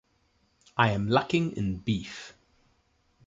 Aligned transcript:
I 0.77 0.93
am 0.93 1.09
lacking 1.09 1.51
in 1.55 1.77
beef. 1.77 2.35